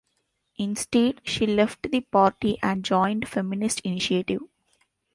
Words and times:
Instead, 0.57 1.21
she 1.23 1.45
left 1.45 1.91
the 1.91 2.01
party 2.01 2.57
and 2.63 2.83
joined 2.83 3.27
Feminist 3.27 3.81
Initiative. 3.81 4.41